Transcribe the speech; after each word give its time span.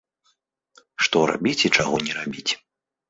Што 1.07 1.17
рабіць 1.33 1.65
і 1.69 1.71
чаго 1.77 1.95
не 2.09 2.13
рабіць. 2.21 2.51